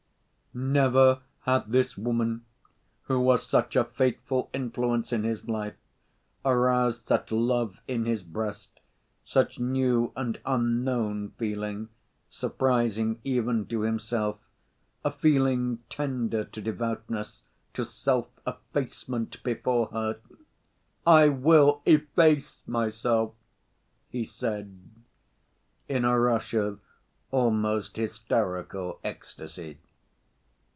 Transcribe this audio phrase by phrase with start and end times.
[0.53, 2.43] Never had this woman,
[3.03, 5.77] who was such a fateful influence in his life,
[6.43, 8.81] aroused such love in his breast,
[9.23, 11.87] such new and unknown feeling,
[12.29, 14.39] surprising even to himself,
[15.05, 17.43] a feeling tender to devoutness,
[17.73, 20.19] to self‐effacement before her!
[21.07, 23.35] "I will efface myself!"
[24.09, 24.77] he said,
[25.87, 26.81] in a rush of
[27.31, 29.79] almost hysterical ecstasy.